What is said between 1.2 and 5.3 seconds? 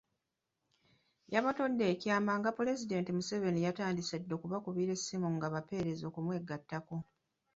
Yabotodde ekyama nga Pulezidenti Museveni bwe yatandise edda okubakubira essimu